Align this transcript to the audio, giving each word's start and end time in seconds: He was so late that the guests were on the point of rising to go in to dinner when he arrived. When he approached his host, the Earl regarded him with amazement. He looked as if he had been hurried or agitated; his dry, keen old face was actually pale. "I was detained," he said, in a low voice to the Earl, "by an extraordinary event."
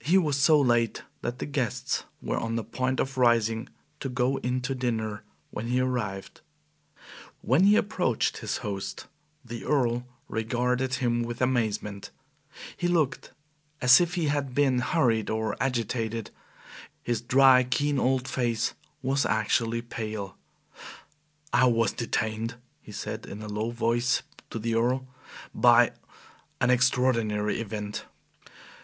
He 0.00 0.18
was 0.18 0.36
so 0.36 0.60
late 0.60 1.04
that 1.22 1.38
the 1.38 1.46
guests 1.46 2.02
were 2.20 2.36
on 2.36 2.56
the 2.56 2.64
point 2.64 2.98
of 2.98 3.16
rising 3.16 3.68
to 4.00 4.08
go 4.08 4.38
in 4.38 4.60
to 4.62 4.74
dinner 4.74 5.22
when 5.52 5.68
he 5.68 5.78
arrived. 5.78 6.40
When 7.40 7.62
he 7.62 7.76
approached 7.76 8.38
his 8.38 8.56
host, 8.56 9.06
the 9.44 9.64
Earl 9.64 10.04
regarded 10.26 10.94
him 10.94 11.22
with 11.22 11.40
amazement. 11.40 12.10
He 12.76 12.88
looked 12.88 13.30
as 13.80 14.00
if 14.00 14.14
he 14.16 14.26
had 14.26 14.52
been 14.52 14.80
hurried 14.80 15.30
or 15.30 15.56
agitated; 15.62 16.32
his 17.00 17.20
dry, 17.20 17.62
keen 17.62 18.00
old 18.00 18.26
face 18.26 18.74
was 19.00 19.24
actually 19.24 19.80
pale. 19.80 20.36
"I 21.52 21.66
was 21.66 21.92
detained," 21.92 22.56
he 22.80 22.90
said, 22.90 23.26
in 23.26 23.42
a 23.42 23.48
low 23.48 23.70
voice 23.70 24.22
to 24.50 24.58
the 24.58 24.74
Earl, 24.74 25.06
"by 25.54 25.92
an 26.60 26.70
extraordinary 26.70 27.60
event." 27.60 28.06